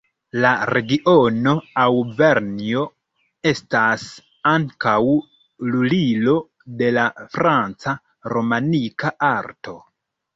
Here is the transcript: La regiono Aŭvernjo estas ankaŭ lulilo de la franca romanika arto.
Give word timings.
La 0.43 0.51
regiono 0.75 1.51
Aŭvernjo 1.81 2.85
estas 3.49 4.05
ankaŭ 4.53 4.95
lulilo 5.73 6.33
de 6.81 6.89
la 6.97 7.05
franca 7.37 7.95
romanika 8.35 9.13
arto. 9.29 9.77